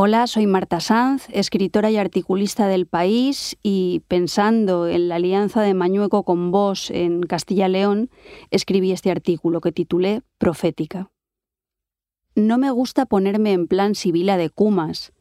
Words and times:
Hola, 0.00 0.28
soy 0.28 0.46
Marta 0.46 0.78
Sanz, 0.78 1.26
escritora 1.32 1.90
y 1.90 1.96
articulista 1.96 2.68
del 2.68 2.86
país 2.86 3.56
y 3.64 4.04
pensando 4.06 4.86
en 4.86 5.08
la 5.08 5.16
alianza 5.16 5.60
de 5.60 5.74
Mañueco 5.74 6.22
con 6.22 6.52
vos 6.52 6.92
en 6.92 7.20
Castilla-León, 7.22 8.08
escribí 8.52 8.92
este 8.92 9.10
artículo 9.10 9.60
que 9.60 9.72
titulé 9.72 10.22
Profética. 10.38 11.10
No 12.36 12.58
me 12.58 12.70
gusta 12.70 13.06
ponerme 13.06 13.52
en 13.52 13.66
plan 13.66 13.96
sibila 13.96 14.36
de 14.36 14.50
Cumas, 14.50 15.12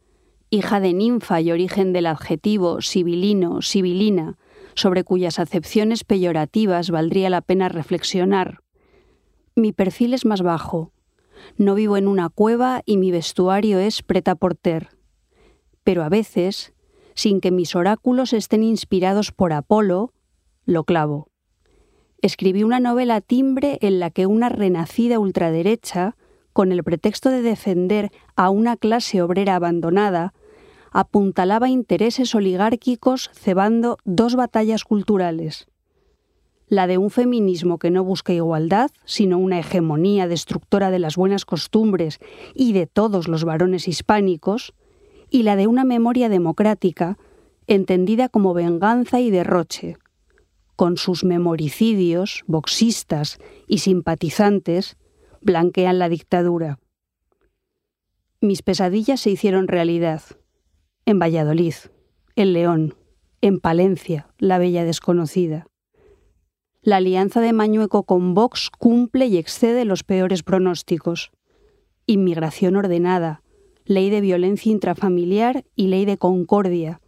hija 0.52 0.80
de 0.80 0.94
ninfa 0.94 1.42
y 1.42 1.52
origen 1.52 1.92
del 1.92 2.06
adjetivo 2.06 2.80
sibilino, 2.82 3.64
sibilina, 3.64 4.38
sobre 4.76 5.04
cuyas 5.04 5.40
acepciones 5.40 6.04
peyorativas 6.04 6.92
valdría 6.92 7.32
la 7.32 7.42
pena 7.42 7.68
reflexionar. 7.68 8.60
Mi 9.56 9.74
perfil 9.74 10.14
es 10.14 10.24
más 10.24 10.44
bajo, 10.44 10.92
no 11.58 11.76
vivo 11.76 11.98
en 11.98 12.08
una 12.08 12.30
cueva 12.30 12.82
y 12.86 12.98
mi 12.98 13.12
vestuario 13.12 13.80
es 13.80 14.04
preta 14.04 14.36
porter. 14.36 14.90
Pero 15.84 16.04
a 16.04 16.10
veces, 16.10 16.74
sin 17.16 17.42
que 17.42 17.52
mis 17.52 17.76
oráculos 17.76 18.34
estén 18.34 18.64
inspirados 18.64 19.32
por 19.32 19.54
Apolo, 19.54 20.14
lo 20.66 20.84
clavo. 20.84 21.30
Escribí 22.22 22.64
una 22.64 22.80
novela 22.80 23.22
timbre 23.22 23.78
en 23.82 24.00
la 24.00 24.10
que 24.10 24.26
una 24.26 24.50
renacida 24.50 25.20
ultraderecha, 25.20 26.18
con 26.54 26.72
el 26.72 26.84
pretexto 26.84 27.30
de 27.30 27.42
defender 27.42 28.12
a 28.36 28.50
una 28.50 28.76
clase 28.76 29.22
obrera 29.22 29.56
abandonada, 29.56 30.34
apuntalaba 30.92 31.70
intereses 31.70 32.34
oligárquicos 32.34 33.30
cebando 33.34 33.98
dos 34.04 34.36
batallas 34.36 34.84
culturales 34.84 35.68
la 36.68 36.86
de 36.86 36.98
un 36.98 37.10
feminismo 37.10 37.80
que 37.80 37.92
no 37.92 38.04
busca 38.04 38.34
igualdad, 38.34 38.92
sino 39.06 39.38
una 39.38 39.60
hegemonía 39.60 40.28
destructora 40.28 40.92
de 40.92 41.00
las 41.00 41.16
buenas 41.16 41.46
costumbres 41.46 42.20
y 42.54 42.74
de 42.74 42.88
todos 42.88 43.28
los 43.28 43.46
varones 43.46 43.88
hispánicos, 43.88 44.74
y 45.30 45.44
la 45.44 45.56
de 45.56 45.68
una 45.68 45.86
memoria 45.86 46.30
democrática, 46.30 47.18
entendida 47.68 48.30
como 48.30 48.54
venganza 48.54 49.20
y 49.20 49.30
derroche, 49.30 49.98
con 50.76 50.98
sus 50.98 51.24
memoricidios, 51.24 52.44
boxistas 52.48 53.40
y 53.68 53.80
simpatizantes, 53.80 54.98
blanquean 55.42 56.00
la 56.00 56.10
dictadura. 56.10 56.80
Mis 58.42 58.62
pesadillas 58.62 59.22
se 59.22 59.32
hicieron 59.32 59.68
realidad. 59.68 60.22
En 61.06 61.20
Valladolid, 61.20 61.74
en 62.36 62.54
León, 62.54 62.96
en 63.42 63.60
Palencia, 63.60 64.28
la 64.38 64.60
bella 64.60 64.84
desconocida 64.84 65.68
la 66.88 66.96
alianza 66.96 67.42
de 67.42 67.52
Mañueco 67.52 68.04
con 68.04 68.34
Vox 68.34 68.70
cumple 68.70 69.26
y 69.26 69.36
excede 69.36 69.84
los 69.84 70.06
peores 70.06 70.42
pronósticos. 70.42 71.32
Inmigración 72.06 72.78
ordenada, 72.78 73.44
ley 73.84 74.10
de 74.10 74.22
violencia 74.22 74.72
intrafamiliar 74.72 75.66
y 75.76 75.88
ley 75.88 76.06
de 76.06 76.18
concordia, 76.18 77.02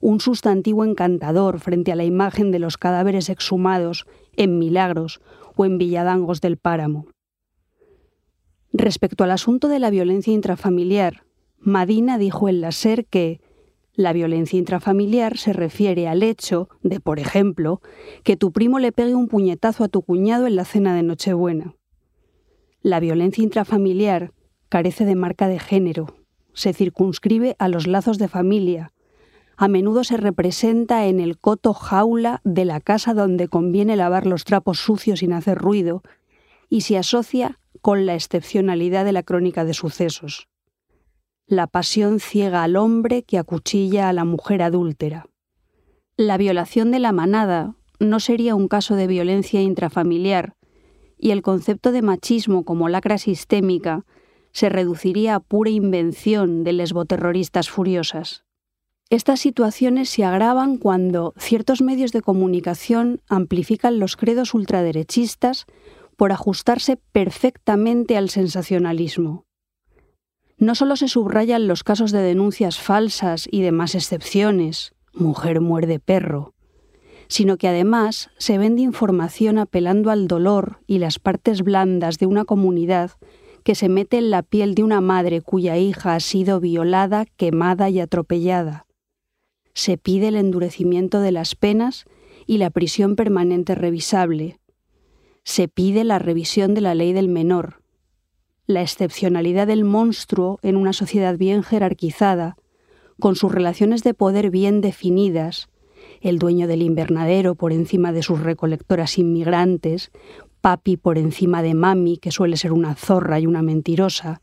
un 0.00 0.20
sustantivo 0.20 0.86
encantador 0.86 1.60
frente 1.60 1.92
a 1.92 1.96
la 1.96 2.04
imagen 2.04 2.50
de 2.50 2.60
los 2.60 2.78
cadáveres 2.78 3.28
exhumados 3.28 4.06
en 4.38 4.58
Milagros 4.58 5.20
o 5.54 5.66
en 5.66 5.76
Villadangos 5.76 6.40
del 6.40 6.56
Páramo. 6.56 7.04
Respecto 8.72 9.22
al 9.22 9.32
asunto 9.32 9.68
de 9.68 9.80
la 9.80 9.90
violencia 9.90 10.32
intrafamiliar, 10.32 11.24
Madina 11.58 12.16
dijo 12.16 12.48
en 12.48 12.62
la 12.62 12.72
SER 12.72 13.04
que 13.04 13.42
la 13.96 14.12
violencia 14.12 14.58
intrafamiliar 14.58 15.38
se 15.38 15.54
refiere 15.54 16.06
al 16.06 16.22
hecho 16.22 16.68
de, 16.82 17.00
por 17.00 17.18
ejemplo, 17.18 17.80
que 18.24 18.36
tu 18.36 18.52
primo 18.52 18.78
le 18.78 18.92
pegue 18.92 19.14
un 19.14 19.26
puñetazo 19.26 19.84
a 19.84 19.88
tu 19.88 20.02
cuñado 20.02 20.46
en 20.46 20.54
la 20.54 20.66
cena 20.66 20.94
de 20.94 21.02
Nochebuena. 21.02 21.74
La 22.82 23.00
violencia 23.00 23.42
intrafamiliar 23.42 24.32
carece 24.68 25.06
de 25.06 25.14
marca 25.14 25.48
de 25.48 25.58
género, 25.58 26.14
se 26.52 26.74
circunscribe 26.74 27.56
a 27.58 27.68
los 27.68 27.86
lazos 27.86 28.18
de 28.18 28.28
familia, 28.28 28.92
a 29.56 29.68
menudo 29.68 30.04
se 30.04 30.18
representa 30.18 31.06
en 31.06 31.18
el 31.18 31.38
coto 31.38 31.72
jaula 31.72 32.42
de 32.44 32.66
la 32.66 32.80
casa 32.80 33.14
donde 33.14 33.48
conviene 33.48 33.96
lavar 33.96 34.26
los 34.26 34.44
trapos 34.44 34.78
sucios 34.78 35.20
sin 35.20 35.32
hacer 35.32 35.56
ruido, 35.56 36.02
y 36.68 36.82
se 36.82 36.98
asocia 36.98 37.58
con 37.80 38.04
la 38.04 38.14
excepcionalidad 38.14 39.06
de 39.06 39.12
la 39.12 39.22
crónica 39.22 39.64
de 39.64 39.72
sucesos 39.72 40.48
la 41.48 41.68
pasión 41.68 42.18
ciega 42.18 42.64
al 42.64 42.74
hombre 42.74 43.22
que 43.22 43.38
acuchilla 43.38 44.08
a 44.08 44.12
la 44.12 44.24
mujer 44.24 44.62
adúltera. 44.62 45.26
La 46.16 46.38
violación 46.38 46.90
de 46.90 46.98
la 46.98 47.12
manada 47.12 47.76
no 48.00 48.18
sería 48.18 48.56
un 48.56 48.66
caso 48.66 48.96
de 48.96 49.06
violencia 49.06 49.62
intrafamiliar, 49.62 50.56
y 51.16 51.30
el 51.30 51.42
concepto 51.42 51.92
de 51.92 52.02
machismo 52.02 52.64
como 52.64 52.88
lacra 52.88 53.16
sistémica 53.18 54.04
se 54.52 54.68
reduciría 54.68 55.36
a 55.36 55.40
pura 55.40 55.70
invención 55.70 56.64
de 56.64 56.72
lesboterroristas 56.72 57.70
furiosas. 57.70 58.44
Estas 59.08 59.38
situaciones 59.38 60.08
se 60.08 60.24
agravan 60.24 60.78
cuando 60.78 61.32
ciertos 61.38 61.80
medios 61.80 62.10
de 62.10 62.22
comunicación 62.22 63.20
amplifican 63.28 64.00
los 64.00 64.16
credos 64.16 64.52
ultraderechistas 64.52 65.66
por 66.16 66.32
ajustarse 66.32 66.98
perfectamente 67.12 68.16
al 68.16 68.30
sensacionalismo 68.30 69.45
no 70.58 70.74
solo 70.74 70.96
se 70.96 71.08
subrayan 71.08 71.66
los 71.66 71.84
casos 71.84 72.12
de 72.12 72.20
denuncias 72.20 72.78
falsas 72.80 73.46
y 73.50 73.62
demás 73.62 73.94
excepciones, 73.94 74.94
mujer 75.12 75.60
muerde 75.60 75.98
perro, 75.98 76.54
sino 77.28 77.56
que 77.56 77.68
además 77.68 78.30
se 78.38 78.58
vende 78.58 78.82
información 78.82 79.58
apelando 79.58 80.10
al 80.10 80.28
dolor 80.28 80.80
y 80.86 80.98
las 80.98 81.18
partes 81.18 81.62
blandas 81.62 82.18
de 82.18 82.26
una 82.26 82.44
comunidad 82.44 83.12
que 83.64 83.74
se 83.74 83.88
mete 83.88 84.18
en 84.18 84.30
la 84.30 84.42
piel 84.42 84.74
de 84.74 84.84
una 84.84 85.00
madre 85.00 85.40
cuya 85.40 85.76
hija 85.76 86.14
ha 86.14 86.20
sido 86.20 86.60
violada, 86.60 87.26
quemada 87.36 87.90
y 87.90 88.00
atropellada. 88.00 88.86
Se 89.74 89.98
pide 89.98 90.28
el 90.28 90.36
endurecimiento 90.36 91.20
de 91.20 91.32
las 91.32 91.54
penas 91.54 92.04
y 92.46 92.58
la 92.58 92.70
prisión 92.70 93.16
permanente 93.16 93.74
revisable. 93.74 94.60
Se 95.42 95.68
pide 95.68 96.04
la 96.04 96.18
revisión 96.18 96.74
de 96.74 96.80
la 96.80 96.94
ley 96.94 97.12
del 97.12 97.28
menor, 97.28 97.82
la 98.66 98.82
excepcionalidad 98.82 99.66
del 99.66 99.84
monstruo 99.84 100.58
en 100.62 100.76
una 100.76 100.92
sociedad 100.92 101.36
bien 101.36 101.62
jerarquizada, 101.62 102.56
con 103.20 103.36
sus 103.36 103.52
relaciones 103.52 104.02
de 104.02 104.14
poder 104.14 104.50
bien 104.50 104.80
definidas, 104.80 105.68
el 106.20 106.38
dueño 106.38 106.66
del 106.66 106.82
invernadero 106.82 107.54
por 107.54 107.72
encima 107.72 108.12
de 108.12 108.22
sus 108.22 108.40
recolectoras 108.40 109.18
inmigrantes, 109.18 110.10
papi 110.60 110.96
por 110.96 111.18
encima 111.18 111.62
de 111.62 111.74
mami, 111.74 112.18
que 112.18 112.32
suele 112.32 112.56
ser 112.56 112.72
una 112.72 112.94
zorra 112.94 113.38
y 113.40 113.46
una 113.46 113.62
mentirosa, 113.62 114.42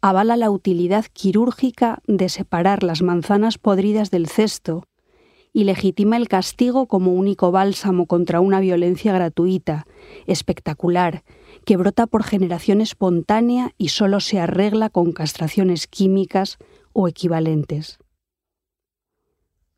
avala 0.00 0.36
la 0.36 0.50
utilidad 0.50 1.06
quirúrgica 1.12 2.00
de 2.06 2.28
separar 2.28 2.82
las 2.82 3.02
manzanas 3.02 3.58
podridas 3.58 4.10
del 4.10 4.28
cesto 4.28 4.84
y 5.52 5.64
legitima 5.64 6.16
el 6.16 6.28
castigo 6.28 6.86
como 6.86 7.12
único 7.12 7.50
bálsamo 7.50 8.06
contra 8.06 8.40
una 8.40 8.60
violencia 8.60 9.12
gratuita, 9.12 9.86
espectacular, 10.26 11.24
que 11.64 11.76
brota 11.76 12.06
por 12.06 12.22
generación 12.22 12.80
espontánea 12.80 13.72
y 13.76 13.88
solo 13.88 14.20
se 14.20 14.38
arregla 14.38 14.90
con 14.90 15.12
castraciones 15.12 15.86
químicas 15.86 16.58
o 16.92 17.08
equivalentes. 17.08 17.98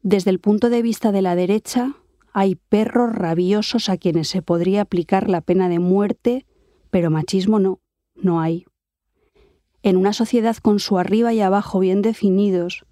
Desde 0.02 0.30
el 0.30 0.40
punto 0.40 0.68
de 0.68 0.82
vista 0.82 1.12
de 1.12 1.22
la 1.22 1.36
derecha, 1.36 1.94
hay 2.32 2.56
perros 2.56 3.14
rabiosos 3.14 3.88
a 3.88 3.96
quienes 3.96 4.28
se 4.28 4.42
podría 4.42 4.82
aplicar 4.82 5.28
la 5.28 5.40
pena 5.40 5.68
de 5.68 5.78
muerte, 5.78 6.46
pero 6.90 7.10
machismo 7.10 7.60
no, 7.60 7.80
no 8.14 8.40
hay. 8.40 8.64
En 9.82 9.96
una 9.96 10.12
sociedad 10.12 10.56
con 10.56 10.80
su 10.80 10.98
arriba 10.98 11.32
y 11.32 11.40
abajo 11.40 11.78
bien 11.78 12.02
definidos, 12.02 12.84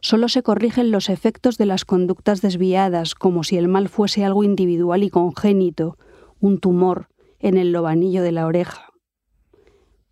solo 0.00 0.28
se 0.28 0.42
corrigen 0.42 0.90
los 0.90 1.08
efectos 1.08 1.58
de 1.58 1.66
las 1.66 1.84
conductas 1.84 2.40
desviadas 2.40 3.14
como 3.14 3.44
si 3.44 3.56
el 3.56 3.68
mal 3.68 3.88
fuese 3.88 4.24
algo 4.24 4.44
individual 4.44 5.02
y 5.02 5.10
congénito, 5.10 5.96
un 6.40 6.58
tumor, 6.58 7.08
en 7.40 7.56
el 7.56 7.72
lobanillo 7.72 8.22
de 8.22 8.32
la 8.32 8.46
oreja. 8.46 8.86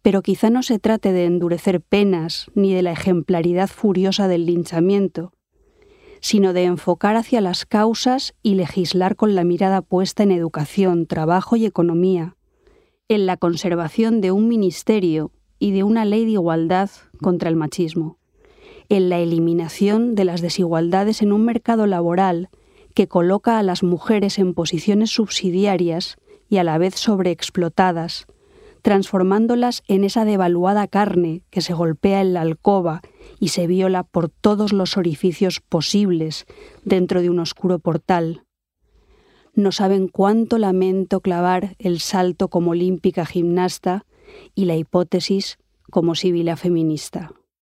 Pero 0.02 0.22
quizá 0.22 0.50
no 0.50 0.62
se 0.62 0.78
trate 0.78 1.12
de 1.12 1.24
endurecer 1.24 1.80
penas 1.80 2.50
ni 2.54 2.72
de 2.72 2.82
la 2.82 2.92
ejemplaridad 2.92 3.68
furiosa 3.68 4.28
del 4.28 4.46
linchamiento, 4.46 5.32
sino 6.20 6.52
de 6.52 6.64
enfocar 6.64 7.16
hacia 7.16 7.40
las 7.40 7.66
causas 7.66 8.34
y 8.42 8.54
legislar 8.54 9.16
con 9.16 9.34
la 9.34 9.44
mirada 9.44 9.82
puesta 9.82 10.22
en 10.22 10.30
educación, 10.30 11.06
trabajo 11.06 11.56
y 11.56 11.66
economía, 11.66 12.36
en 13.08 13.26
la 13.26 13.36
conservación 13.36 14.20
de 14.20 14.32
un 14.32 14.48
ministerio 14.48 15.32
y 15.58 15.72
de 15.72 15.82
una 15.82 16.04
ley 16.04 16.24
de 16.24 16.32
igualdad 16.32 16.90
contra 17.20 17.48
el 17.48 17.56
machismo, 17.56 18.18
en 18.88 19.08
la 19.08 19.18
eliminación 19.18 20.14
de 20.14 20.24
las 20.24 20.40
desigualdades 20.40 21.22
en 21.22 21.32
un 21.32 21.44
mercado 21.44 21.86
laboral 21.86 22.48
que 22.94 23.08
coloca 23.08 23.58
a 23.58 23.62
las 23.62 23.82
mujeres 23.82 24.38
en 24.38 24.54
posiciones 24.54 25.10
subsidiarias 25.10 26.16
y 26.48 26.58
a 26.58 26.64
la 26.64 26.78
vez 26.78 26.94
sobreexplotadas, 26.94 28.26
transformándolas 28.82 29.82
en 29.88 30.04
esa 30.04 30.24
devaluada 30.24 30.86
carne 30.86 31.42
que 31.50 31.60
se 31.60 31.74
golpea 31.74 32.20
en 32.20 32.32
la 32.32 32.40
alcoba 32.40 33.02
y 33.40 33.48
se 33.48 33.66
viola 33.66 34.04
por 34.04 34.28
todos 34.28 34.72
los 34.72 34.96
orificios 34.96 35.60
posibles 35.60 36.46
dentro 36.84 37.20
de 37.20 37.28
un 37.28 37.40
oscuro 37.40 37.78
portal. 37.80 38.44
No 39.54 39.72
saben 39.72 40.08
cuánto 40.08 40.58
lamento 40.58 41.20
clavar 41.20 41.76
el 41.78 42.00
salto 42.00 42.48
como 42.48 42.72
olímpica 42.72 43.26
gimnasta 43.26 44.06
y 44.54 44.66
la 44.66 44.76
hipótesis 44.76 45.58
como 45.90 46.14
sibila 46.14 46.56
feminista. 46.56 47.32